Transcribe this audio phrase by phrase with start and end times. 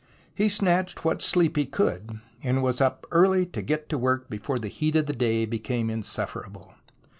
[0.33, 4.57] He snatched what sleep he could, and was up early to get to work before
[4.57, 6.73] the heat of the day became insufferable.